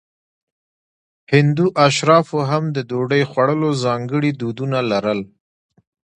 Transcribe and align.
هندو 1.31 1.65
اشرافو 1.87 2.39
هم 2.51 2.63
د 2.75 2.77
ډوډۍ 2.89 3.23
خوړلو 3.29 3.69
ځانګړي 3.83 4.31
دودونه 4.41 4.79
لرل. 4.91 5.19